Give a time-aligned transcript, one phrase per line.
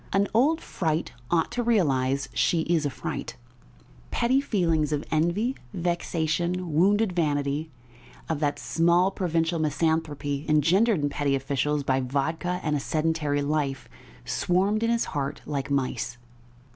[0.11, 3.35] An old fright ought to realise she is a fright!"
[4.09, 7.69] Petty feelings of envy, vexation, wounded vanity,
[8.27, 13.87] of that small, provincial misanthropy engendered in petty officials by vodka and a sedentary life,
[14.25, 16.17] swarmed in his heart like mice.